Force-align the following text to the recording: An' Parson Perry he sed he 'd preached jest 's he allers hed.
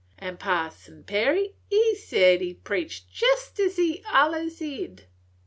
An' 0.17 0.37
Parson 0.37 1.03
Perry 1.03 1.53
he 1.69 1.93
sed 1.95 2.41
he 2.41 2.53
'd 2.53 2.63
preached 2.63 3.11
jest 3.11 3.59
's 3.59 3.75
he 3.75 4.01
allers 4.11 4.57
hed. 4.57 5.03